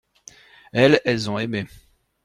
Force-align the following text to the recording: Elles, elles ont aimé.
Elles, 0.73 0.99
elles 1.05 1.29
ont 1.29 1.37
aimé. 1.37 1.67